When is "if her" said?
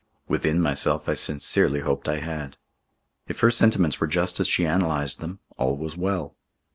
3.27-3.51